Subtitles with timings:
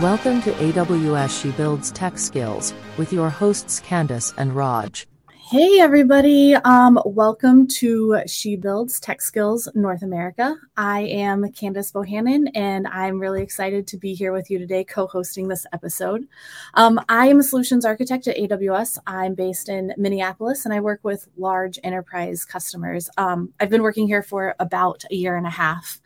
[0.00, 5.06] Welcome to AWS She Builds Tech Skills with your hosts Candace and Raj.
[5.28, 10.56] Hey everybody, um, welcome to She Builds Tech Skills North America.
[10.78, 15.48] I am Candace Bohannon and I'm really excited to be here with you today co-hosting
[15.48, 16.26] this episode.
[16.72, 18.96] Um, I am a solutions architect at AWS.
[19.06, 23.10] I'm based in Minneapolis and I work with large enterprise customers.
[23.18, 26.00] Um, I've been working here for about a year and a half.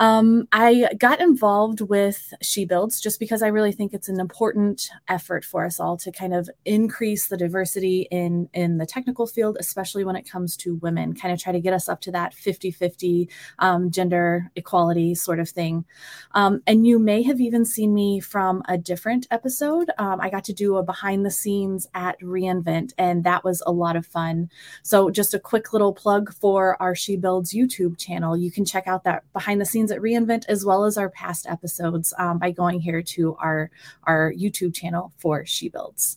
[0.00, 4.88] Um, I got involved with She Builds just because I really think it's an important
[5.08, 9.58] effort for us all to kind of increase the diversity in in the technical field,
[9.60, 11.12] especially when it comes to women.
[11.12, 13.28] Kind of try to get us up to that 50-50
[13.58, 15.84] um, gender equality sort of thing.
[16.32, 19.90] Um, and you may have even seen me from a different episode.
[19.98, 23.72] Um, I got to do a behind the scenes at reInvent, and that was a
[23.72, 24.48] lot of fun.
[24.82, 28.34] So just a quick little plug for our She Builds YouTube channel.
[28.34, 31.46] You can check out that behind the scenes at reInvent, as well as our past
[31.48, 33.70] episodes um, by going here to our,
[34.04, 36.16] our YouTube channel for She Builds.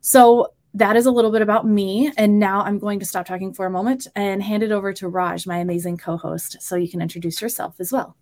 [0.00, 2.12] So that is a little bit about me.
[2.16, 5.08] And now I'm going to stop talking for a moment and hand it over to
[5.08, 8.16] Raj, my amazing co host, so you can introduce yourself as well.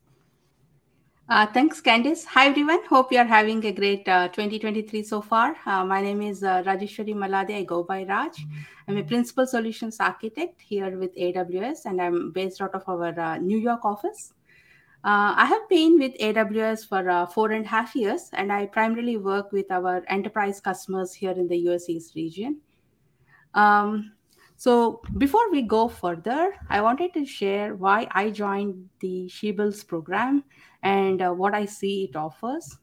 [1.28, 2.24] Uh, thanks, Candice.
[2.26, 2.84] Hi, everyone.
[2.84, 5.56] Hope you are having a great uh, 2023 so far.
[5.66, 7.50] Uh, my name is uh, Rajeshwari Malade.
[7.50, 8.46] I go by Raj.
[8.86, 13.38] I'm a principal solutions architect here with AWS, and I'm based out of our uh,
[13.38, 14.34] New York office.
[15.06, 18.66] Uh, I have been with AWS for uh, four and a half years, and I
[18.66, 22.60] primarily work with our enterprise customers here in the US East region.
[23.54, 24.14] Um,
[24.56, 29.84] so, before we go further, I wanted to share why I joined the She Builds
[29.84, 30.42] program
[30.82, 32.76] and uh, what I see it offers.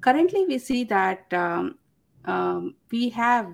[0.00, 1.76] Currently, we see that um,
[2.24, 3.52] um, we have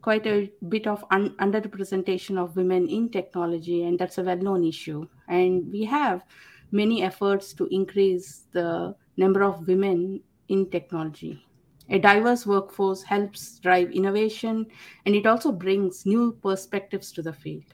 [0.00, 4.64] quite a bit of un- underrepresentation of women in technology, and that's a well known
[4.64, 5.06] issue.
[5.28, 6.24] And we have
[6.72, 11.44] many efforts to increase the number of women in technology.
[11.90, 14.66] A diverse workforce helps drive innovation
[15.04, 17.64] and it also brings new perspectives to the field.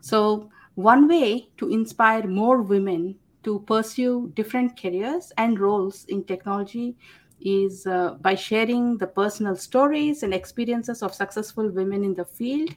[0.00, 6.96] So, one way to inspire more women to pursue different careers and roles in technology
[7.40, 12.70] is uh, by sharing the personal stories and experiences of successful women in the field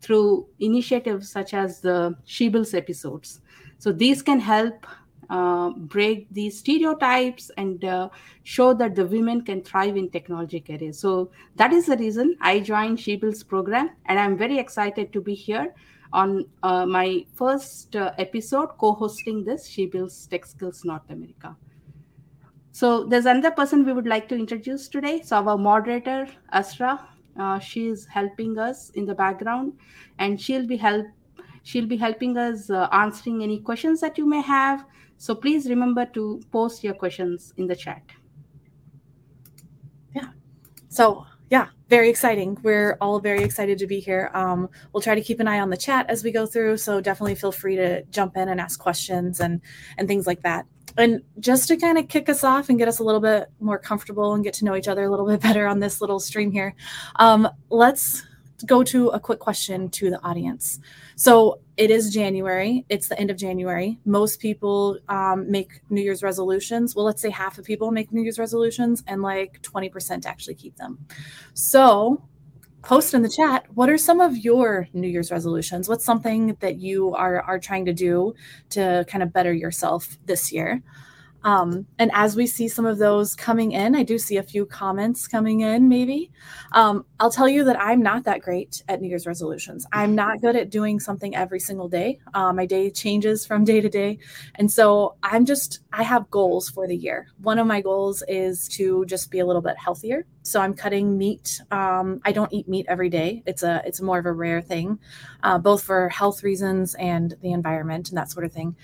[0.00, 3.40] through initiatives such as the She Builds episodes.
[3.78, 4.86] So, these can help
[5.30, 8.08] uh, break these stereotypes and uh,
[8.42, 10.98] show that the women can thrive in technology careers.
[10.98, 15.20] So that is the reason I joined She Builds program, and I'm very excited to
[15.20, 15.72] be here
[16.12, 21.56] on uh, my first uh, episode co-hosting this She Builds Tech Skills North America.
[22.72, 25.22] So there's another person we would like to introduce today.
[25.22, 27.08] So our moderator Asra,
[27.38, 29.74] uh, she is helping us in the background,
[30.18, 31.06] and she'll be help
[31.62, 34.84] she'll be helping us uh, answering any questions that you may have
[35.20, 38.02] so please remember to post your questions in the chat.
[40.14, 40.30] Yeah.
[40.88, 42.56] So yeah, very exciting.
[42.62, 44.30] We're all very excited to be here.
[44.32, 46.78] Um, we'll try to keep an eye on the chat as we go through.
[46.78, 49.60] So definitely feel free to jump in and ask questions and
[49.98, 50.64] and things like that.
[50.96, 53.78] And just to kind of kick us off and get us a little bit more
[53.78, 56.50] comfortable and get to know each other a little bit better on this little stream
[56.50, 56.74] here,
[57.16, 58.22] um, let's
[58.64, 60.80] go to a quick question to the audience.
[61.16, 62.84] So it is January.
[62.88, 63.98] It's the end of January.
[64.04, 66.94] Most people um, make New Year's resolutions.
[66.94, 70.76] Well, let's say half of people make New Year's resolutions, and like 20% actually keep
[70.76, 70.98] them.
[71.54, 72.22] So
[72.82, 76.78] post in the chat what are some of your new year's resolutions what's something that
[76.78, 78.32] you are are trying to do
[78.70, 80.82] to kind of better yourself this year
[81.42, 84.66] um, and as we see some of those coming in, I do see a few
[84.66, 86.30] comments coming in, maybe.
[86.72, 89.86] Um, I'll tell you that I'm not that great at New Year's resolutions.
[89.92, 92.20] I'm not good at doing something every single day.
[92.34, 94.18] Uh, my day changes from day to day.
[94.56, 97.28] And so I'm just, I have goals for the year.
[97.42, 100.26] One of my goals is to just be a little bit healthier.
[100.42, 101.60] So I'm cutting meat.
[101.70, 103.42] Um, I don't eat meat every day.
[103.46, 104.98] It's a, it's more of a rare thing,
[105.42, 108.76] uh, both for health reasons and the environment and that sort of thing.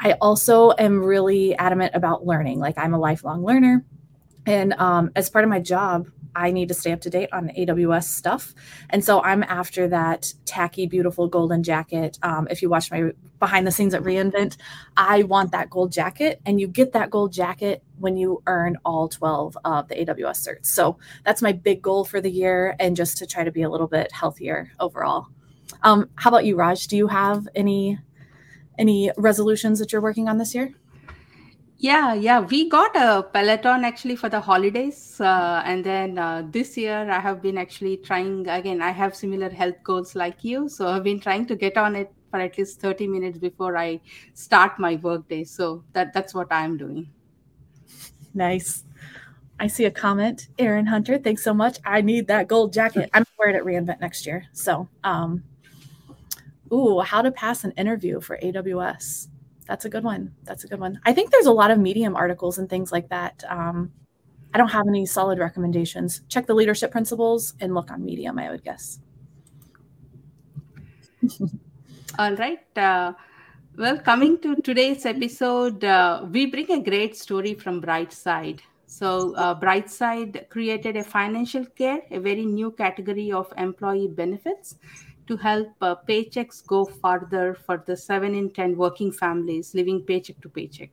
[0.00, 2.60] I also am really adamant about learning.
[2.60, 3.84] Like I'm a lifelong learner.
[4.46, 7.48] And um, as part of my job, I need to stay up to date on
[7.48, 8.54] AWS stuff.
[8.90, 12.18] And so I'm after that tacky, beautiful golden jacket.
[12.22, 14.56] Um, if you watch my behind the scenes at reInvent,
[14.96, 16.40] I want that gold jacket.
[16.46, 20.66] And you get that gold jacket when you earn all 12 of the AWS certs.
[20.66, 23.68] So that's my big goal for the year and just to try to be a
[23.68, 25.26] little bit healthier overall.
[25.82, 26.86] Um, how about you, Raj?
[26.86, 27.98] Do you have any
[28.78, 30.74] any resolutions that you're working on this year?
[31.80, 36.76] Yeah, yeah, we got a Peloton actually for the holidays, uh, and then uh, this
[36.76, 38.82] year I have been actually trying again.
[38.82, 42.12] I have similar health goals like you, so I've been trying to get on it
[42.32, 44.00] for at least thirty minutes before I
[44.34, 45.44] start my workday.
[45.44, 47.08] So that that's what I'm doing.
[48.34, 48.82] Nice.
[49.60, 50.48] I see a comment.
[50.58, 51.78] Aaron Hunter, thanks so much.
[51.84, 53.10] I need that gold jacket.
[53.12, 54.46] I'm wearing it at reInvent next year.
[54.52, 55.42] So, um,
[56.72, 59.28] ooh, how to pass an interview for AWS.
[59.66, 60.34] That's a good one.
[60.44, 61.00] That's a good one.
[61.04, 63.44] I think there's a lot of Medium articles and things like that.
[63.48, 63.92] Um,
[64.54, 66.22] I don't have any solid recommendations.
[66.28, 68.98] Check the leadership principles and look on Medium, I would guess.
[72.18, 72.64] All right.
[72.76, 73.12] Uh,
[73.76, 78.60] well, coming to today's episode, uh, we bring a great story from Brightside.
[78.86, 84.76] So, uh, Brightside created a financial care, a very new category of employee benefits
[85.28, 90.40] to help uh, paychecks go further for the 7 in 10 working families living paycheck
[90.40, 90.90] to paycheck.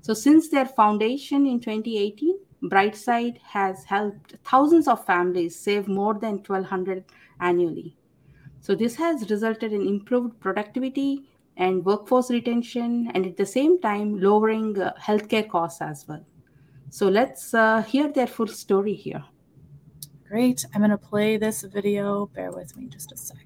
[0.00, 6.36] So, since their foundation in 2018, Brightside has helped thousands of families save more than
[6.36, 7.04] 1200
[7.40, 7.96] annually.
[8.60, 14.20] So this has resulted in improved productivity and workforce retention and at the same time
[14.20, 16.24] lowering uh, healthcare costs as well.
[16.90, 19.24] So let's uh, hear their full story here.
[20.28, 20.64] Great.
[20.74, 22.26] I'm going to play this video.
[22.26, 23.45] Bear with me just a sec.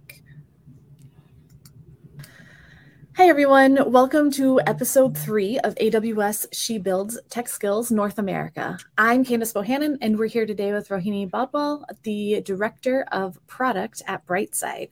[3.20, 3.92] Hi, everyone.
[3.92, 8.78] Welcome to episode three of AWS She Builds Tech Skills North America.
[8.96, 14.26] I'm Candice Bohannon, and we're here today with Rohini Badwal, the Director of Product at
[14.26, 14.88] Brightside.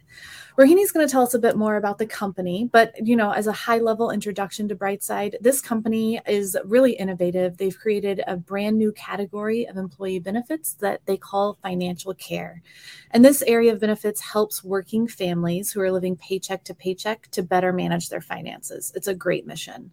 [0.59, 3.47] Rohini's going to tell us a bit more about the company, but you know, as
[3.47, 7.57] a high-level introduction to Brightside, this company is really innovative.
[7.57, 12.61] They've created a brand new category of employee benefits that they call financial care.
[13.13, 17.45] And this area of benefits helps working families who are living paycheck to paycheck to
[17.45, 18.93] better manage their finances.
[18.97, 19.93] It's a great mission.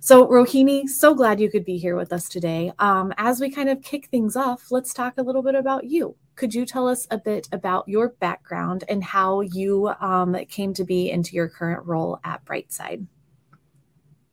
[0.00, 2.72] So, Rohini, so glad you could be here with us today.
[2.78, 6.16] Um, as we kind of kick things off, let's talk a little bit about you.
[6.38, 10.84] Could you tell us a bit about your background and how you um, came to
[10.84, 13.04] be into your current role at Brightside?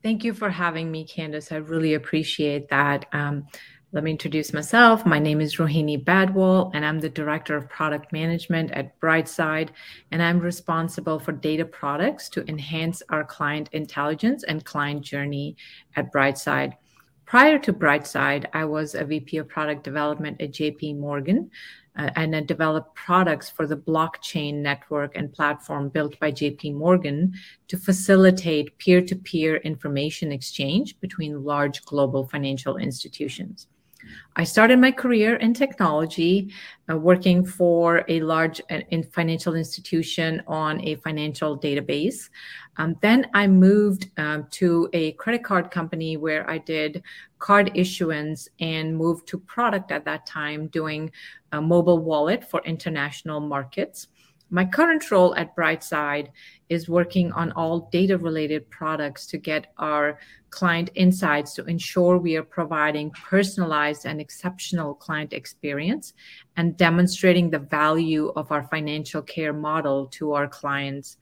[0.04, 1.52] Thank you for having me, Candice.
[1.52, 3.08] I really appreciate that.
[3.12, 3.48] Um,
[3.92, 5.04] let me introduce myself.
[5.04, 9.70] My name is Rohini Badwal, and I'm the Director of Product Management at Brightside.
[10.12, 15.58] And I'm responsible for data products to enhance our client intelligence and client journey
[15.96, 16.74] at Brightside.
[17.26, 21.50] Prior to Brightside, I was a VP of Product Development at JP Morgan,
[21.96, 27.34] and I developed products for the blockchain network and platform built by JP Morgan
[27.68, 33.68] to facilitate peer to peer information exchange between large global financial institutions.
[34.36, 36.54] I started my career in technology,
[36.92, 42.30] uh, working for a large uh, in financial institution on a financial database.
[42.78, 47.04] Um, then I moved um, to a credit card company where I did
[47.40, 51.12] card issuance and moved to product at that time, doing
[51.56, 54.08] a mobile wallet for international markets.
[54.52, 56.28] My current role at Brightside
[56.70, 60.20] is working on all data related products to get our
[60.52, 66.14] client insights to ensure we are providing personalized and exceptional client experience
[66.58, 71.18] and demonstrating the value of our financial care model to our clients.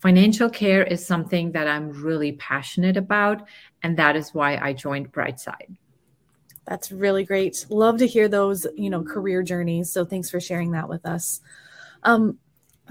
[0.00, 3.48] Financial care is something that I'm really passionate about,
[3.82, 5.76] and that is why I joined Brightside.
[6.68, 7.64] That's really great.
[7.70, 9.90] Love to hear those, you know, career journeys.
[9.90, 11.40] So thanks for sharing that with us.
[12.02, 12.38] Um,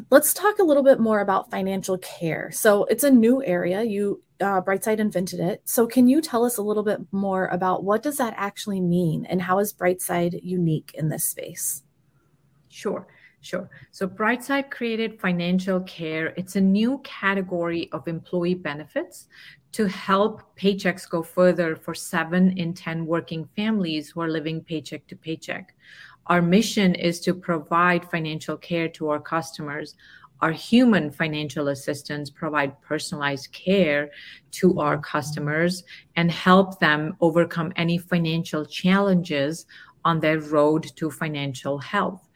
[0.10, 2.50] let's talk a little bit more about financial care.
[2.52, 3.84] So it's a new area.
[3.84, 5.62] You uh, Brightside invented it.
[5.66, 9.26] So can you tell us a little bit more about what does that actually mean
[9.26, 11.84] and how is Brightside unique in this space?
[12.70, 13.08] Sure.
[13.48, 13.70] Sure.
[13.92, 16.34] So Brightside created financial care.
[16.36, 19.30] It's a new category of employee benefits
[19.72, 25.08] to help paychecks go further for seven in 10 working families who are living paycheck
[25.08, 25.74] to paycheck.
[26.26, 29.96] Our mission is to provide financial care to our customers.
[30.42, 34.10] Our human financial assistants provide personalized care
[34.60, 35.86] to our customers
[36.18, 39.68] and help them overcome any financial challenges
[40.04, 42.27] on their road to financial health.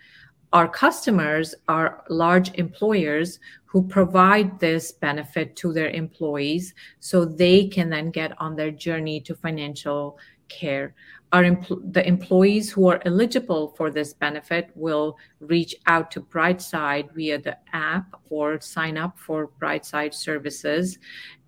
[0.54, 7.90] Our customers are large employers who provide this benefit to their employees so they can
[7.90, 10.18] then get on their journey to financial
[10.50, 10.94] care.
[11.32, 17.14] Our empl- the employees who are eligible for this benefit will reach out to Brightside
[17.14, 21.00] via the app or sign up for Brightside services,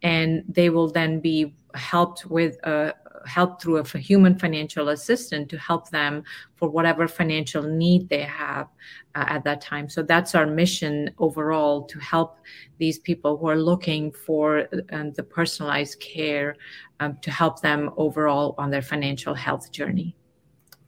[0.02, 2.94] and they will then be helped with a
[3.26, 6.24] help through a human financial assistant to help them
[6.56, 8.68] for whatever financial need they have
[9.16, 9.90] uh, at that time.
[9.90, 12.40] So that's our mission overall to help
[12.78, 16.56] these people who are looking for um, the personalized care
[17.00, 20.16] um, to help them overall on their financial health journey.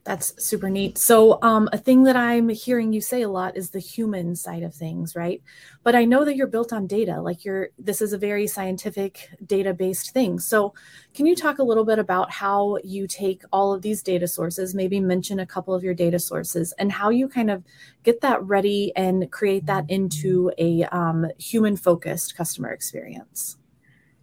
[0.06, 0.98] That's super neat.
[0.98, 4.62] So, um, a thing that I'm hearing you say a lot is the human side
[4.62, 5.42] of things, right?
[5.82, 7.20] But I know that you're built on data.
[7.20, 10.38] Like you're, this is a very scientific, data-based thing.
[10.38, 10.74] So,
[11.12, 14.76] can you talk a little bit about how you take all of these data sources?
[14.76, 17.64] Maybe mention a couple of your data sources and how you kind of
[18.04, 23.56] get that ready and create that into a um, human-focused customer experience.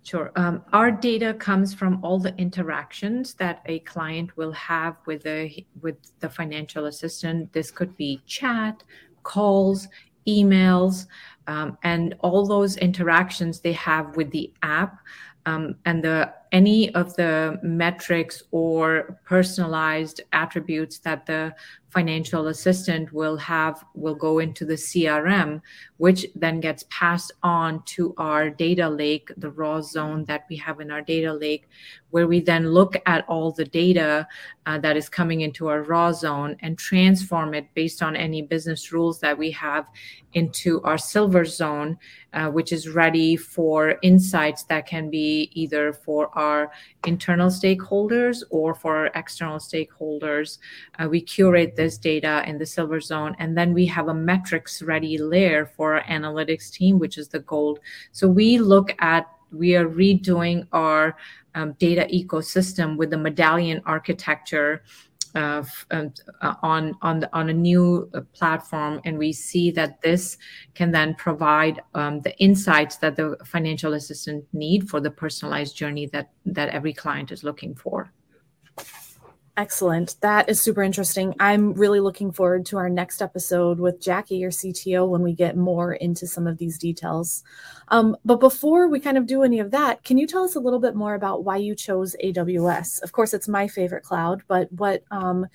[0.04, 0.34] Sure.
[0.36, 5.66] Um, our data comes from all the interactions that a client will have with the
[5.82, 7.54] with the financial assistant.
[7.54, 8.84] This could be chat,
[9.24, 9.88] calls,
[10.28, 11.08] emails,
[11.48, 15.00] um, and all those interactions they have with the app,
[15.46, 21.54] um, and the any of the metrics or personalized attributes that the
[21.94, 25.62] financial assistant will have will go into the CRM,
[25.98, 30.82] which then gets passed on to our data lake, the raw zone that we have
[30.82, 31.68] in our data lake,
[32.10, 34.28] where we then look at all the data
[34.66, 38.92] uh, that is coming into our raw zone and transform it based on any business
[38.92, 39.88] rules that we have
[40.34, 41.98] into our silver zone,
[42.34, 46.43] uh, which is ready for insights that can be either for our
[47.06, 50.60] internal stakeholders or for external stakeholders.
[51.00, 54.82] Uh, we curate this data in the silver zone, and then we have a metrics
[54.82, 57.80] ready layer for our analytics team, which is the gold.
[58.12, 61.16] So we look at we are redoing our
[61.56, 64.84] um, data ecosystem with the medallion architecture
[65.36, 65.68] um,
[66.42, 70.38] uh, on on the, on a new uh, platform, and we see that this
[70.76, 76.06] can then provide um, the insights that the financial assistant need for the personalized journey
[76.08, 78.12] that that every client is looking for.
[79.56, 80.16] Excellent.
[80.22, 81.36] That is super interesting.
[81.40, 85.56] I'm really looking forward to our next episode with Jackie, your CTO, when we get
[85.56, 87.44] more into some of these details.
[87.90, 90.60] Um, but before we kind of do any of that, can you tell us a
[90.60, 93.04] little bit more about why you chose AWS?
[93.04, 95.46] Of course, it's my favorite cloud, but what um,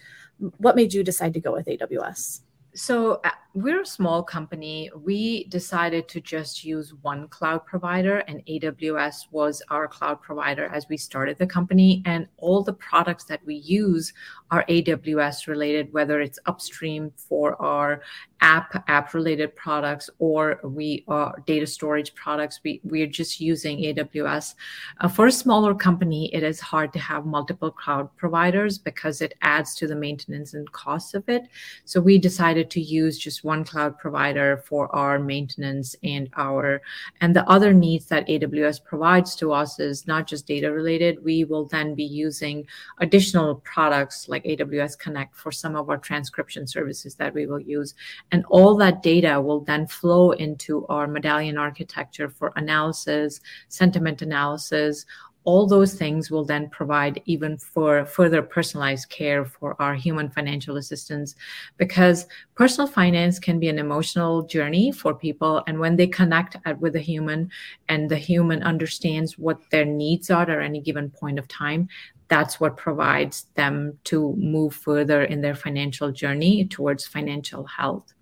[0.58, 2.42] what made you decide to go with AWS?
[2.74, 3.30] So uh,
[3.62, 4.90] we're a small company.
[4.96, 10.88] We decided to just use one cloud provider, and AWS was our cloud provider as
[10.88, 12.02] we started the company.
[12.06, 14.12] And all the products that we use
[14.50, 18.02] are AWS related, whether it's upstream for our
[18.40, 22.60] app app related products or we are data storage products.
[22.62, 24.54] We we're just using AWS.
[25.00, 29.34] Uh, for a smaller company, it is hard to have multiple cloud providers because it
[29.42, 31.48] adds to the maintenance and costs of it.
[31.84, 36.82] So we decided to use just one cloud provider for our maintenance and our
[37.22, 41.24] and the other needs that AWS provides to us is not just data related.
[41.24, 42.66] We will then be using
[42.98, 47.94] additional products like AWS Connect for some of our transcription services that we will use.
[48.32, 55.06] And all that data will then flow into our medallion architecture for analysis, sentiment analysis,
[55.48, 60.76] all those things will then provide even for further personalized care for our human financial
[60.76, 61.36] assistants
[61.78, 66.96] because personal finance can be an emotional journey for people and when they connect with
[66.96, 67.50] a human
[67.88, 71.88] and the human understands what their needs are at any given point of time
[72.28, 78.12] that's what provides them to move further in their financial journey towards financial health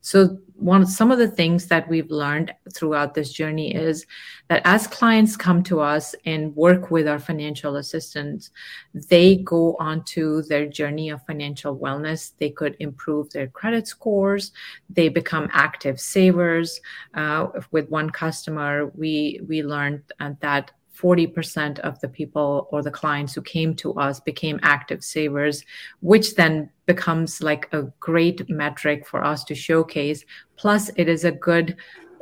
[0.00, 4.06] so one some of the things that we've learned throughout this journey is
[4.48, 8.50] that as clients come to us and work with our financial assistants,
[8.92, 12.32] they go on to their journey of financial wellness.
[12.38, 14.52] They could improve their credit scores.
[14.90, 16.80] They become active savers.
[17.14, 22.90] Uh, with one customer, we we learned uh, that 40% of the people or the
[22.90, 25.64] clients who came to us became active savers,
[26.00, 30.24] which then becomes like a great metric for us to showcase.
[30.56, 31.76] Plus, it is a good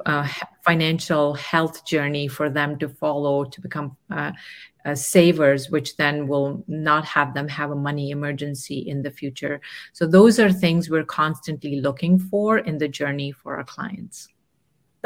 [0.07, 0.29] uh,
[0.65, 4.33] financial health journey for them to follow to become uh,
[4.85, 9.61] uh, savers, which then will not have them have a money emergency in the future.
[9.93, 14.29] So, those are things we're constantly looking for in the journey for our clients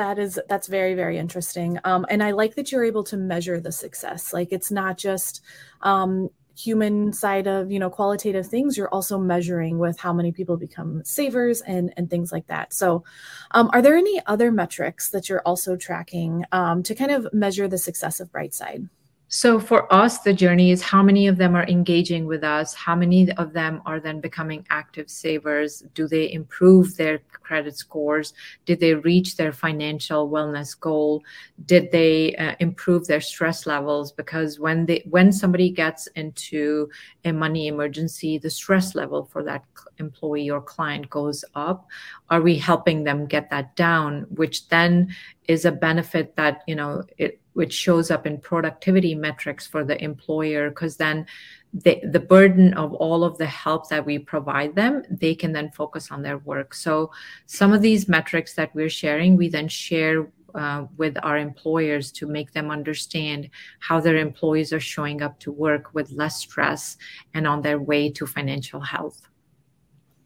[0.03, 1.79] that is that's very very interesting.
[1.85, 4.33] Um, and i like that you're able to measure the success.
[4.33, 5.43] Like it's not just
[5.83, 8.77] um, human side of you know qualitative things.
[8.77, 12.73] You're also measuring with how many people become savers and and things like that.
[12.73, 13.05] So
[13.53, 17.69] um, are there any other metrics that you're also tracking um, to kind of measure
[17.69, 18.89] the success of brightside
[19.35, 22.75] so for us, the journey is how many of them are engaging with us?
[22.75, 25.83] How many of them are then becoming active savers?
[25.95, 28.35] Do they improve their credit scores?
[28.67, 31.23] Did they reach their financial wellness goal?
[31.65, 34.13] Did they uh, improve their stress levels?
[34.13, 36.91] Because when they when somebody gets into
[37.25, 39.65] a money emergency, the stress level for that
[39.99, 41.87] employee or client goes up.
[42.29, 44.27] Are we helping them get that down?
[44.29, 45.15] Which then
[45.49, 50.03] is a benefit that you know it which shows up in productivity metrics for the
[50.03, 51.27] employer because then
[51.75, 55.71] the, the burden of all of the help that we provide them they can then
[55.71, 56.75] focus on their work.
[56.75, 57.11] So
[57.47, 62.27] some of these metrics that we're sharing we then share uh, with our employers to
[62.27, 63.49] make them understand
[63.81, 66.99] how their employees are showing up to work with less stress
[67.33, 69.29] and on their way to financial health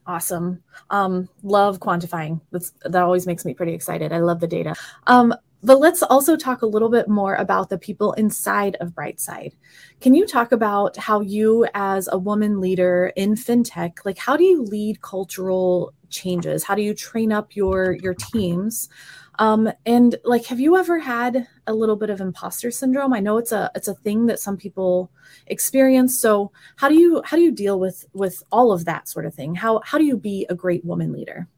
[0.07, 4.75] awesome um, love quantifying That's, that always makes me pretty excited i love the data
[5.07, 9.53] um, but let's also talk a little bit more about the people inside of Brightside.
[10.01, 14.45] Can you talk about how you, as a woman leader in fintech, like how do
[14.45, 16.63] you lead cultural changes?
[16.63, 18.89] How do you train up your your teams?
[19.38, 23.12] Um, and like, have you ever had a little bit of imposter syndrome?
[23.12, 25.11] I know it's a it's a thing that some people
[25.47, 26.19] experience.
[26.19, 29.35] So how do you how do you deal with with all of that sort of
[29.35, 29.55] thing?
[29.55, 31.49] How how do you be a great woman leader?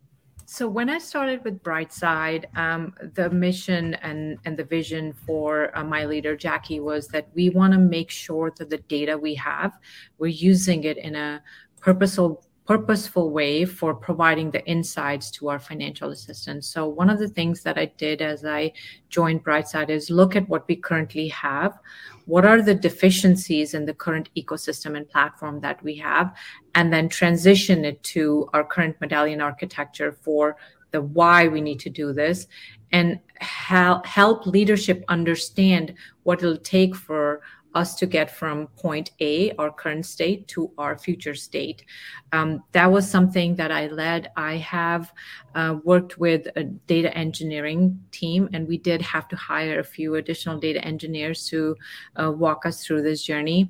[0.51, 5.85] So when I started with Brightside, um, the mission and, and the vision for uh,
[5.85, 9.79] my leader Jackie was that we want to make sure that the data we have,
[10.17, 11.43] we're using it in a
[11.83, 16.67] purposeful purposeful way for providing the insights to our financial assistants.
[16.69, 18.73] So one of the things that I did as I
[19.09, 21.79] joined Brightside is look at what we currently have.
[22.27, 26.37] What are the deficiencies in the current ecosystem and platform that we have?
[26.75, 30.59] And then transition it to our current medallion architecture for
[30.91, 32.49] the why we need to do this
[32.93, 35.95] and help, help leadership understand
[36.25, 37.28] what it'll take for
[37.75, 41.85] us to get from point A, our current state, to our future state.
[42.33, 44.31] Um, that was something that I led.
[44.37, 45.13] I have
[45.55, 50.17] uh, worked with a data engineering team, and we did have to hire a few
[50.17, 51.77] additional data engineers to
[52.17, 53.69] uh, walk us through this journey.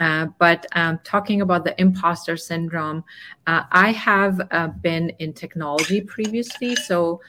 [0.00, 3.04] Uh, but um, talking about the imposter syndrome,
[3.46, 6.74] uh, I have uh, been in technology previously.
[6.74, 7.20] So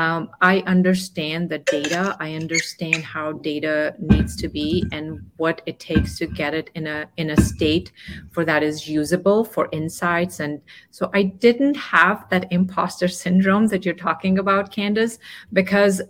[0.00, 2.16] um, I understand the data.
[2.20, 6.86] I understand how data needs to be and what it takes to get it in
[6.86, 7.92] a in a state
[8.30, 10.40] for that is usable for insights.
[10.40, 15.18] And so I didn't have that imposter syndrome that you're talking about, Candace,
[15.52, 16.00] because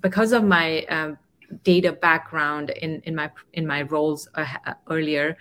[0.00, 1.14] because of my uh,
[1.64, 5.36] data background in in my in my roles uh, earlier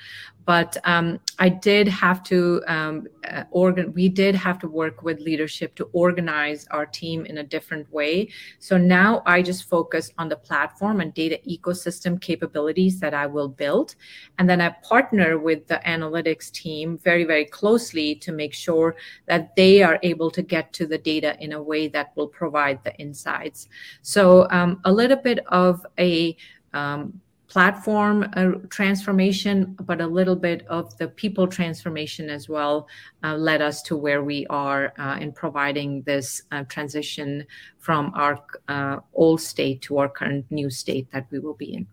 [0.50, 3.94] but um, I did have to um, uh, organ.
[3.94, 8.30] We did have to work with leadership to organize our team in a different way.
[8.58, 13.48] So now I just focus on the platform and data ecosystem capabilities that I will
[13.48, 13.94] build,
[14.40, 18.96] and then I partner with the analytics team very very closely to make sure
[19.28, 22.84] that they are able to get to the data in a way that will provide
[22.84, 23.68] the insights.
[24.02, 26.36] So um, a little bit of a
[26.74, 32.88] um, platform uh, transformation, but a little bit of the people transformation as well
[33.24, 37.46] uh, led us to where we are uh, in providing this uh, transition
[37.80, 41.88] from our uh, old state to our current new state that we will be in.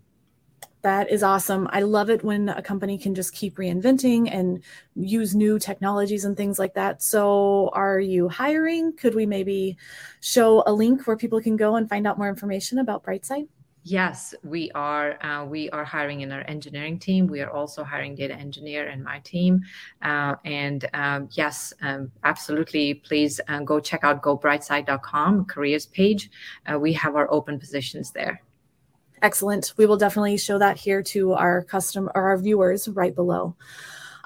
[0.83, 1.66] That is awesome.
[1.73, 4.62] I love it when a company can just keep reinventing and
[4.95, 7.03] use new technologies and things like that.
[7.03, 8.92] So, are you hiring?
[8.92, 9.79] Could we maybe
[10.21, 13.49] show a link where people can go and find out more information about Brightside?
[13.88, 15.16] Yes, we are.
[15.25, 17.29] Uh, we are hiring in our engineering team.
[17.29, 19.62] We are also hiring data engineer in my team.
[20.03, 22.94] Uh, and um, yes, um, absolutely.
[22.94, 26.31] Please uh, go check out gobrightside.com careers page.
[26.66, 28.42] Uh, we have our open positions there.
[29.22, 29.72] Excellent.
[29.77, 33.55] We will definitely show that here to our custom or our viewers right below.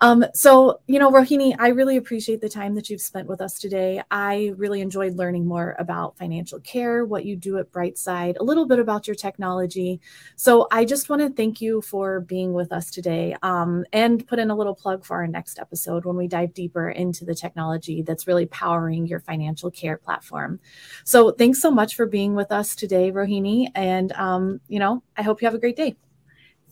[0.03, 3.59] Um, so, you know, Rohini, I really appreciate the time that you've spent with us
[3.59, 4.03] today.
[4.11, 8.67] I really enjoyed learning more about financial care, what you do at Brightside, a little
[8.67, 10.01] bit about your technology.
[10.37, 14.39] So, I just want to thank you for being with us today um, and put
[14.39, 18.03] in a little plug for our next episode when we dive deeper into the technology
[18.03, 20.61] that's really powering your financial care platform.
[21.05, 23.69] So, thanks so much for being with us today, Rohini.
[23.75, 25.97] And, um, you know, I hope you have a great day.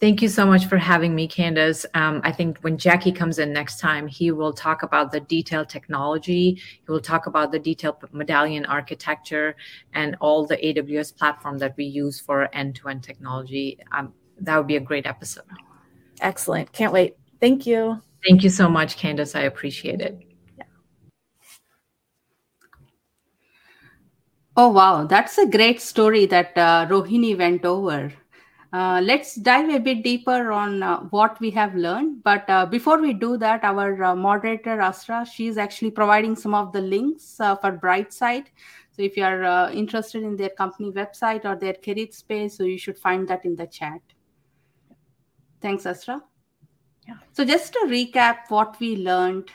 [0.00, 1.84] Thank you so much for having me, Candace.
[1.94, 5.68] Um, I think when Jackie comes in next time, he will talk about the detailed
[5.68, 6.54] technology.
[6.54, 9.56] He will talk about the detailed medallion architecture
[9.94, 13.78] and all the AWS platform that we use for end-to-end technology.
[13.90, 15.44] Um, that would be a great episode.
[16.20, 16.70] Excellent.
[16.72, 17.16] Can't wait.
[17.40, 18.00] Thank you.
[18.24, 19.34] Thank you so much, Candace.
[19.34, 20.22] I appreciate it.
[24.56, 25.04] Oh, wow.
[25.04, 28.12] That's a great story that uh, Rohini went over.
[28.70, 32.22] Uh, let's dive a bit deeper on uh, what we have learned.
[32.22, 36.72] But uh, before we do that, our uh, moderator, Asra, she's actually providing some of
[36.72, 38.46] the links uh, for Brightside.
[38.90, 42.64] So if you are uh, interested in their company website or their career space, so
[42.64, 44.00] you should find that in the chat.
[45.62, 46.22] Thanks, Asra.
[47.06, 47.14] Yeah.
[47.32, 49.50] So just to recap what we learned,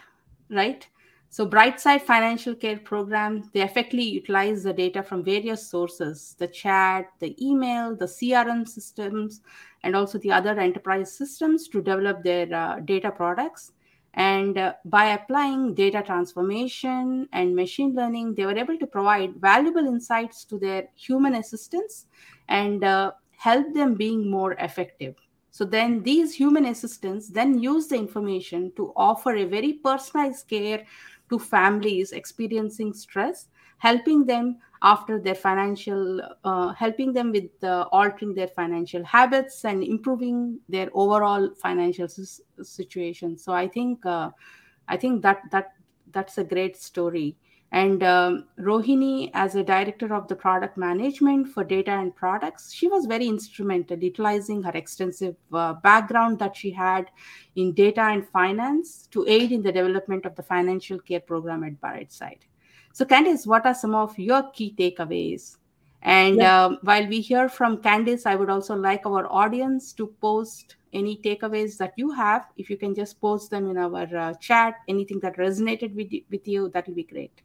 [0.50, 0.88] right?
[1.34, 7.08] So Brightside Financial Care Program, they effectively utilize the data from various sources, the chat,
[7.18, 9.42] the email, the CRM systems,
[9.82, 13.72] and also the other enterprise systems to develop their uh, data products.
[14.14, 19.88] And uh, by applying data transformation and machine learning, they were able to provide valuable
[19.88, 22.06] insights to their human assistants
[22.48, 25.16] and uh, help them being more effective.
[25.54, 30.84] So then these human assistants then use the information to offer a very personalized care
[31.34, 33.48] to families experiencing stress
[33.84, 39.84] helping them after their financial uh, helping them with uh, altering their financial habits and
[39.84, 42.08] improving their overall financial
[42.62, 43.38] situation.
[43.38, 44.30] So i think uh,
[44.88, 45.74] i think that that
[46.12, 47.36] that's a great story
[47.74, 52.88] and um, rohini as a director of the product management for data and products she
[52.88, 57.10] was very instrumental utilizing her extensive uh, background that she had
[57.56, 61.82] in data and finance to aid in the development of the financial care program at
[61.82, 62.42] brightside
[62.94, 65.58] so candice what are some of your key takeaways?
[66.04, 66.66] And yeah.
[66.66, 71.18] um, while we hear from candice i would also like our audience to post any
[71.18, 72.46] takeaways that you have.
[72.56, 76.48] If you can just post them in our uh, chat anything that resonated with, with
[76.48, 77.42] you that will be great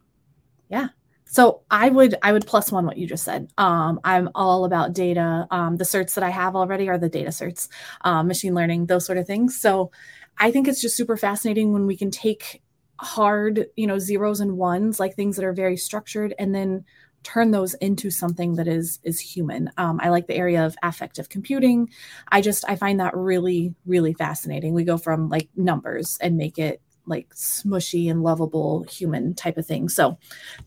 [0.69, 0.89] yeah.
[1.25, 3.51] So I would I would plus one what you just said.
[3.57, 5.47] Um, I'm all about data.
[5.51, 7.67] Um, the certs that I have already are the data certs,
[8.01, 9.59] um, machine learning, those sort of things.
[9.59, 9.91] So
[10.39, 12.63] I think it's just super fascinating when we can take
[12.99, 16.83] hard, you know, zeros and ones, like things that are very structured, and then
[17.21, 19.69] turn those into something that is is human.
[19.77, 21.89] Um, I like the area of affective computing.
[22.31, 24.73] I just I find that really really fascinating.
[24.73, 29.65] We go from like numbers and make it like smushy and lovable human type of
[29.65, 29.89] thing.
[29.89, 30.17] So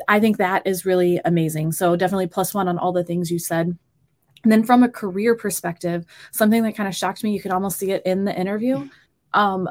[0.09, 1.73] I think that is really amazing.
[1.73, 3.77] So definitely plus one on all the things you said.
[4.43, 7.79] And then from a career perspective, something that kind of shocked me, you could almost
[7.79, 8.89] see it in the interview.
[9.35, 9.69] Um,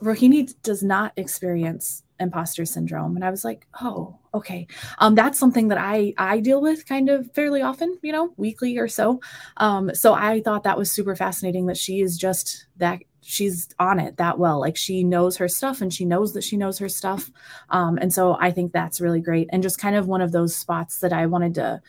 [0.00, 4.66] Rohini does not experience imposter syndrome and i was like oh okay
[4.98, 8.76] um, that's something that i i deal with kind of fairly often you know weekly
[8.76, 9.20] or so
[9.58, 14.00] um, so i thought that was super fascinating that she is just that she's on
[14.00, 14.60] it that well.
[14.60, 17.30] Like she knows her stuff and she knows that she knows her stuff.
[17.70, 20.56] Um, and so i think that's really great and just kind of one of those
[20.56, 21.80] spots that i wanted to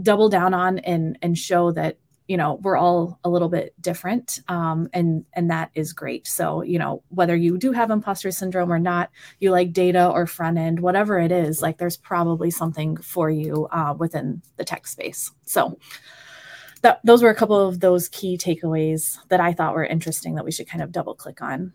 [0.00, 4.40] double down on and and show that you know we're all a little bit different
[4.48, 6.26] um, and and that is great.
[6.26, 10.26] So you know whether you do have imposter syndrome or not you like data or
[10.26, 14.86] front end whatever it is like there's probably something for you uh, within the tech
[14.86, 15.32] space.
[15.46, 15.78] So
[16.82, 20.44] that those were a couple of those key takeaways that I thought were interesting that
[20.44, 21.72] we should kind of double click on.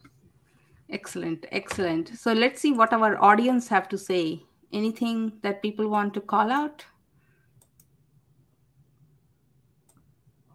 [0.90, 2.18] Excellent, excellent.
[2.18, 4.44] So let's see what our audience have to say.
[4.72, 6.86] Anything that people want to call out?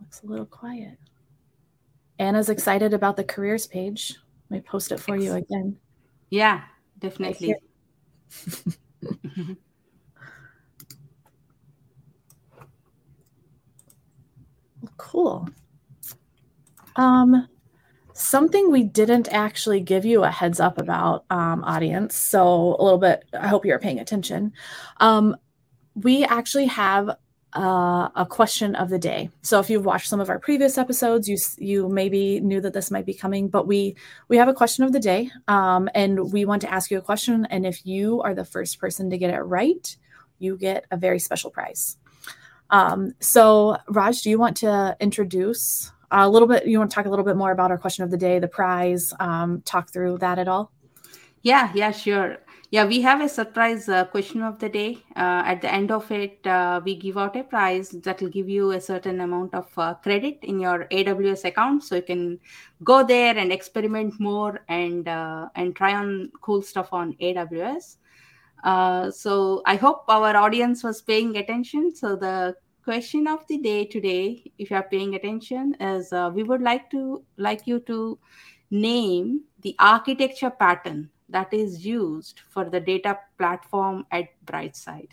[0.00, 0.98] Looks a little quiet.
[2.18, 4.16] Anna's excited about the careers page.
[4.50, 5.76] Let me post it for you again.
[6.30, 6.62] Yeah,
[6.98, 7.54] definitely.
[14.98, 15.48] Cool.
[16.96, 17.48] Um,
[18.12, 22.14] something we didn't actually give you a heads up about, um, audience.
[22.14, 23.24] So a little bit.
[23.32, 24.52] I hope you're paying attention.
[24.98, 25.36] Um,
[25.94, 27.16] we actually have
[27.54, 29.30] uh, a question of the day.
[29.42, 32.90] So if you've watched some of our previous episodes, you you maybe knew that this
[32.90, 33.96] might be coming, but we
[34.28, 37.02] we have a question of the day, um, and we want to ask you a
[37.02, 37.46] question.
[37.46, 39.96] And if you are the first person to get it right,
[40.38, 41.96] you get a very special prize.
[42.70, 46.66] Um, so, Raj, do you want to introduce a little bit?
[46.66, 48.48] You want to talk a little bit more about our question of the day, the
[48.48, 50.72] prize, um, talk through that at all?
[51.42, 52.38] Yeah, yeah, sure.
[52.70, 54.98] Yeah, we have a surprise uh, question of the day.
[55.16, 58.46] Uh, at the end of it, uh, we give out a prize that will give
[58.46, 62.38] you a certain amount of uh, credit in your AWS account, so you can
[62.84, 67.96] go there and experiment more and uh, and try on cool stuff on AWS.
[68.64, 71.94] Uh, so I hope our audience was paying attention.
[71.94, 76.42] So the question of the day today, if you are paying attention, is uh, we
[76.42, 78.18] would like to like you to
[78.70, 85.10] name the architecture pattern that is used for the data platform at Brightside.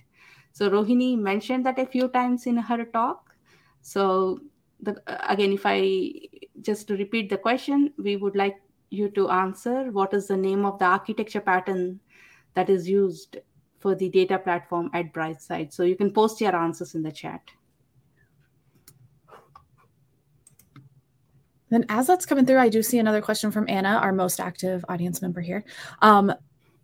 [0.53, 3.35] So Rohini mentioned that a few times in her talk.
[3.81, 4.39] So
[4.81, 6.21] the, again, if I
[6.61, 8.55] just to repeat the question, we would like
[8.89, 11.99] you to answer what is the name of the architecture pattern
[12.55, 13.37] that is used
[13.79, 15.71] for the data platform at Brightside.
[15.71, 17.41] So you can post your answers in the chat.
[21.69, 24.85] Then, as that's coming through, I do see another question from Anna, our most active
[24.87, 25.63] audience member here.
[26.01, 26.33] Um,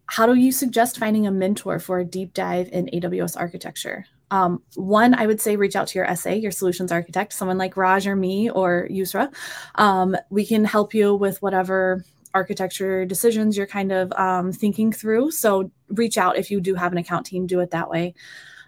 [0.08, 4.06] how do you suggest finding a mentor for a deep dive in AWS architecture?
[4.30, 7.78] Um, one, I would say reach out to your SA, your solutions architect, someone like
[7.78, 9.34] Raj or me or Yusra.
[9.76, 12.04] Um, we can help you with whatever
[12.34, 15.32] architecture decisions you're kind of um, thinking through.
[15.32, 17.48] So reach out if you do have an account team.
[17.48, 18.14] Do it that way.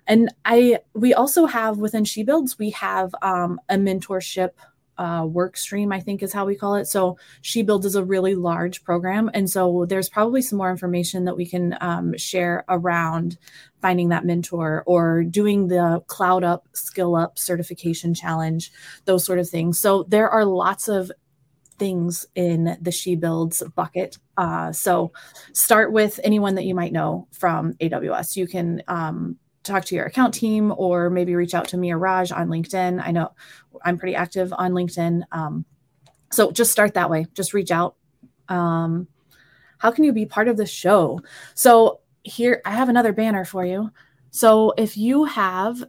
[0.07, 4.51] And I we also have within She Builds we have um, a mentorship
[4.97, 6.85] uh, work stream, I think is how we call it.
[6.85, 9.29] So She Builds is a really large program.
[9.33, 13.37] And so there's probably some more information that we can um, share around
[13.81, 18.71] finding that mentor or doing the Cloud Up, Skill Up certification challenge,
[19.05, 19.79] those sort of things.
[19.79, 21.11] So there are lots of
[21.77, 24.17] things in the She Builds bucket.
[24.37, 25.11] Uh, so
[25.53, 28.35] start with anyone that you might know from AWS.
[28.35, 31.97] You can um, talk to your account team or maybe reach out to me or
[31.97, 33.01] Raj on LinkedIn.
[33.03, 33.31] I know
[33.83, 35.23] I'm pretty active on LinkedIn.
[35.31, 35.65] Um,
[36.31, 37.27] so just start that way.
[37.33, 37.95] Just reach out.
[38.49, 39.07] Um,
[39.77, 41.19] how can you be part of the show?
[41.53, 43.91] So here, I have another banner for you.
[44.31, 45.83] So if you have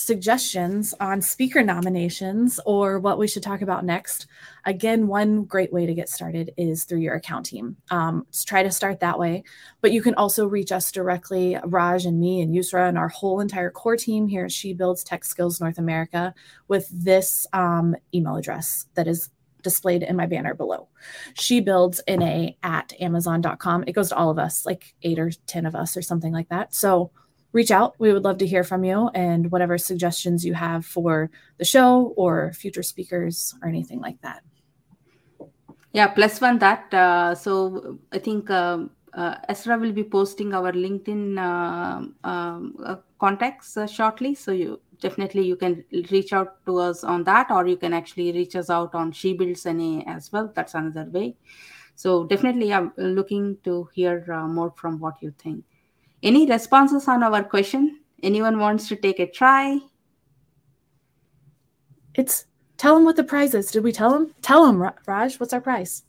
[0.00, 4.26] suggestions on speaker nominations or what we should talk about next,
[4.64, 7.76] again, one great way to get started is through your account team.
[7.90, 9.44] Um, try to start that way.
[9.80, 13.40] But you can also reach us directly, Raj and me and Yusra and our whole
[13.40, 16.34] entire core team here at She Builds Tech Skills North America
[16.68, 19.30] with this um, email address that is
[19.62, 20.88] displayed in my banner below.
[21.34, 23.84] She builds na at amazon.com.
[23.86, 26.48] It goes to all of us, like eight or 10 of us or something like
[26.48, 26.74] that.
[26.74, 27.10] So
[27.52, 27.94] reach out.
[27.98, 32.14] We would love to hear from you and whatever suggestions you have for the show
[32.16, 34.42] or future speakers or anything like that.
[35.92, 36.92] Yeah, plus one that.
[36.94, 43.76] Uh, so I think uh, Esra will be posting our LinkedIn uh, um, uh, contacts
[43.76, 44.34] uh, shortly.
[44.34, 48.32] So you definitely you can reach out to us on that, or you can actually
[48.32, 50.52] reach us out on She Builds NA as well.
[50.54, 51.36] That's another way.
[51.96, 55.64] So definitely, I'm looking to hear uh, more from what you think.
[56.22, 58.00] Any responses on our question?
[58.22, 59.78] Anyone wants to take a try?
[62.14, 62.44] It's
[62.76, 63.70] tell them what the prize is.
[63.70, 64.34] Did we tell them?
[64.42, 65.40] Tell them, Raj.
[65.40, 66.02] What's our prize?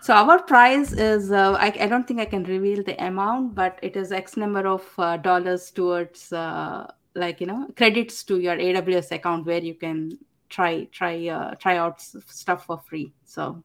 [0.00, 3.78] So our prize is uh, I, I, don't think I can reveal the amount, but
[3.82, 8.56] it is X number of uh, dollars towards uh, like you know credits to your
[8.56, 13.12] AWS account where you can try try uh, try out stuff for free.
[13.24, 13.62] So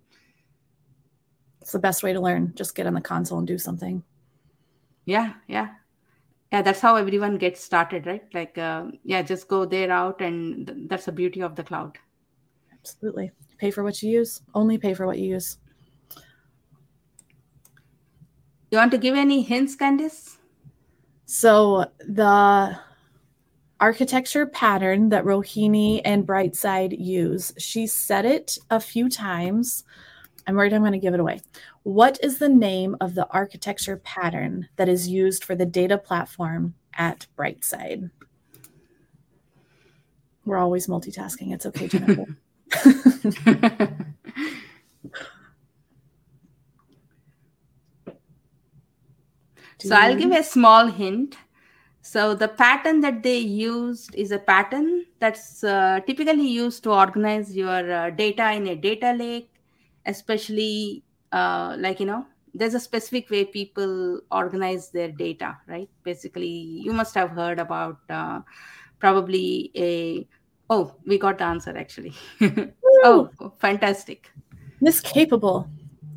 [1.61, 2.53] it's the best way to learn.
[2.55, 4.03] Just get on the console and do something
[5.05, 5.69] yeah yeah.
[6.51, 8.23] Yeah that's how everyone gets started right?
[8.33, 11.97] Like uh, yeah just go there out and th- that's the beauty of the cloud.
[12.71, 13.31] Absolutely.
[13.57, 14.41] Pay for what you use.
[14.53, 15.57] Only pay for what you use.
[18.71, 20.37] You want to give any hints candice?
[21.25, 22.77] So the
[23.79, 29.83] architecture pattern that rohini and brightside use she said it a few times
[30.47, 31.39] i'm worried i'm going to give it away
[31.83, 36.75] what is the name of the architecture pattern that is used for the data platform
[36.97, 38.09] at Brightside?
[40.45, 41.53] We're always multitasking.
[41.53, 42.37] It's okay, Jennifer.
[49.79, 51.37] so I'll give a small hint.
[52.01, 57.55] So the pattern that they used is a pattern that's uh, typically used to organize
[57.55, 59.52] your uh, data in a data lake,
[60.05, 65.89] especially uh, like you know there's a specific way people organize their data right?
[66.03, 68.41] Basically you must have heard about uh,
[68.99, 70.27] probably a
[70.69, 72.13] oh we got the answer actually.
[73.05, 74.31] Oh fantastic.
[74.79, 75.67] Miss capable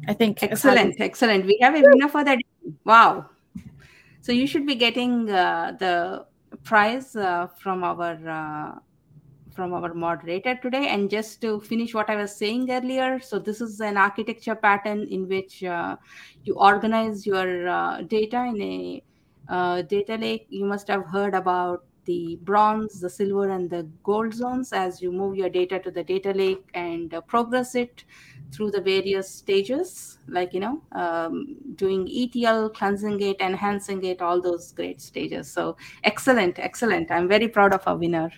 [0.09, 1.47] i think excellent excellent.
[1.47, 2.39] We have a winner for that
[2.85, 3.27] wow.
[4.21, 6.27] So you should be getting uh, the
[6.65, 8.79] prize uh, from our uh,
[9.57, 10.89] from our moderator today.
[10.89, 15.09] And just to finish what I was saying earlier, so this is an architecture pattern
[15.11, 15.97] in which uh,
[16.45, 19.03] you organize your uh, data in a
[19.49, 20.47] uh, data lake.
[20.51, 25.11] You must have heard about the bronze, the silver, and the gold zones as you
[25.11, 28.05] move your data to the data lake and uh, progress it
[28.53, 34.41] through the various stages, like you know, um, doing ETL, cleansing it, enhancing it, all
[34.41, 35.51] those great stages.
[35.51, 37.11] So excellent, excellent.
[37.11, 38.31] I'm very proud of our winner.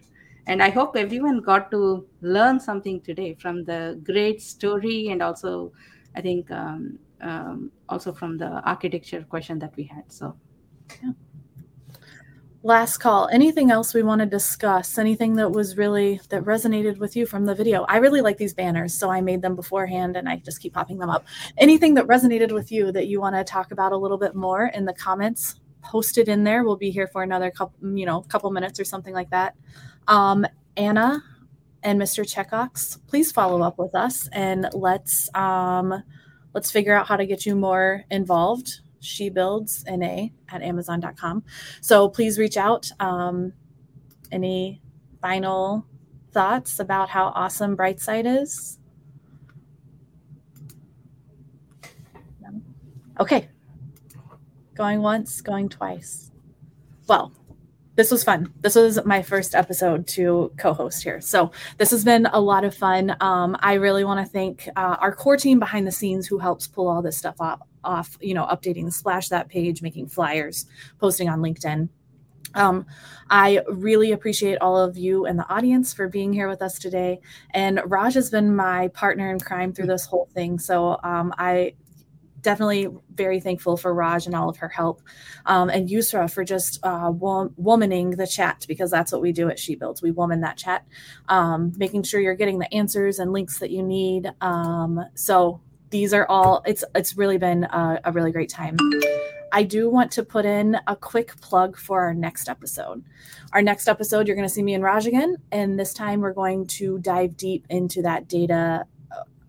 [0.49, 5.73] And I hope everyone got to learn something today from the great story and also,
[6.17, 10.11] I think, um, um, also from the architecture question that we had.
[10.11, 10.35] So,
[11.03, 11.11] yeah.
[12.63, 13.29] Last call.
[13.31, 14.97] Anything else we want to discuss?
[14.97, 17.85] Anything that was really that resonated with you from the video?
[17.85, 20.99] I really like these banners, so I made them beforehand and I just keep popping
[20.99, 21.27] them up.
[21.59, 24.67] Anything that resonated with you that you want to talk about a little bit more
[24.75, 25.61] in the comments?
[25.83, 26.65] Post it in there.
[26.65, 29.55] We'll be here for another couple, you know, couple minutes or something like that.
[30.09, 30.45] Um,
[30.77, 31.23] Anna
[31.85, 32.25] and Mr.
[32.25, 36.03] Checkox, please follow up with us and let's um,
[36.55, 38.81] let's figure out how to get you more involved.
[39.01, 41.45] She builds NA at Amazon.com.
[41.81, 42.91] So please reach out.
[42.99, 43.53] Um,
[44.33, 44.83] any
[45.23, 45.87] final
[46.33, 48.79] thoughts about how awesome Brightside is?
[53.21, 53.49] Okay,
[54.79, 56.31] Going once, going twice.
[57.09, 57.33] Well,
[57.99, 58.55] this was fun.
[58.61, 62.73] This was my first episode to co-host here, so this has been a lot of
[62.75, 63.17] fun.
[63.21, 66.69] Um, I really want to thank uh, our core team behind the scenes who helps
[66.69, 67.61] pull all this stuff off.
[67.85, 70.67] Off, you know, updating the splash that page, making flyers,
[71.01, 71.89] posting on LinkedIn.
[72.55, 72.85] Um,
[73.31, 77.21] I really appreciate all of you and the audience for being here with us today.
[77.55, 80.59] And Raj has been my partner in crime through this whole thing.
[80.59, 81.75] So um, I
[82.41, 85.03] definitely very thankful for Raj and all of her help,
[85.47, 89.59] um, and Yusra for just uh, womaning the chat because that's what we do at
[89.59, 90.03] She Builds.
[90.03, 90.87] We woman that chat,
[91.29, 94.31] um, making sure you're getting the answers and links that you need.
[94.41, 96.63] Um, so these are all.
[96.67, 98.77] It's it's really been a, a really great time.
[99.51, 103.03] I do want to put in a quick plug for our next episode.
[103.53, 106.35] Our next episode, you're going to see me and Raj again, and this time we're
[106.35, 108.85] going to dive deep into that data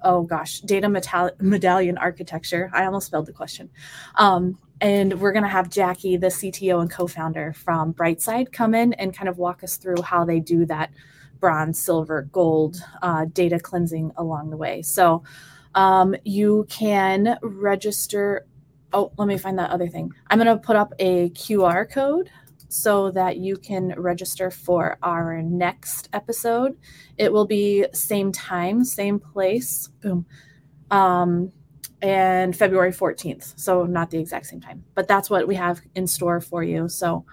[0.03, 2.69] oh gosh, data metal- medallion architecture.
[2.73, 3.69] I almost spelled the question.
[4.15, 8.73] Um, and we're going to have Jackie, the CTO and co founder from Brightside, come
[8.73, 10.91] in and kind of walk us through how they do that
[11.39, 14.81] bronze, silver, gold uh, data cleansing along the way.
[14.81, 15.23] So
[15.75, 18.45] um, you can register.
[18.91, 20.11] Oh, let me find that other thing.
[20.27, 22.31] I'm going to put up a QR code
[22.69, 26.77] so that you can register for our next episode.
[27.17, 29.89] It will be same time, same place.
[30.01, 30.25] Boom.
[30.91, 31.51] Um,
[32.01, 33.59] and February 14th.
[33.59, 36.87] So not the exact same time, but that's what we have in store for you.
[36.87, 37.25] So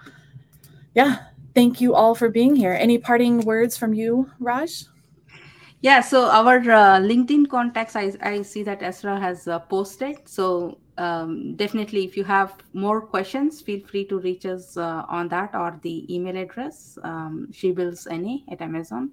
[0.93, 1.19] yeah,
[1.55, 2.73] thank you all for being here.
[2.73, 4.85] Any parting words from you, Raj?
[5.81, 10.27] Yeah, so our uh, LinkedIn contacts, I, I see that Esra has uh, posted.
[10.27, 15.27] So um, definitely, if you have more questions, feel free to reach us uh, on
[15.29, 19.11] that or the email address, um, shebuildsna at Amazon.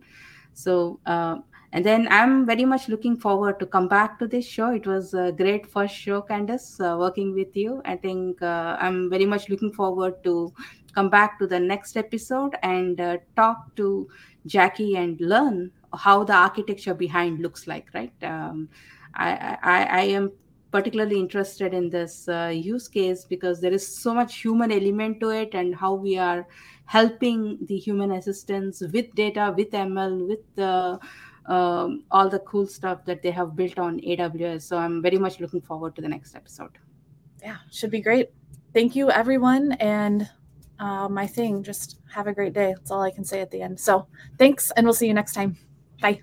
[0.55, 1.39] So, uh,
[1.73, 4.71] and then I'm very much looking forward to come back to this show.
[4.71, 7.83] It was a great first show, Candace, uh, working with you.
[7.85, 10.53] I think uh, I'm very much looking forward to
[10.95, 14.09] come back to the next episode and uh, talk to
[14.47, 18.13] Jackie and learn how the architecture behind looks like, right?
[18.23, 18.69] Um,
[19.17, 20.33] I, I, I am
[20.75, 25.29] particularly interested in this uh, use case because there is so much human element to
[25.29, 26.49] it and how we are
[26.87, 30.99] helping the human assistants with data with ml with the
[31.47, 35.39] um, all the cool stuff that they have built on aws so i'm very much
[35.39, 36.77] looking forward to the next episode.
[37.41, 38.31] Yeah should be great.
[38.73, 40.29] Thank you everyone and
[40.81, 42.75] uh, my thing just have a great day.
[42.77, 43.79] That's all i can say at the end.
[43.79, 44.09] So
[44.39, 45.57] thanks and we'll see you next time.
[46.01, 46.23] Bye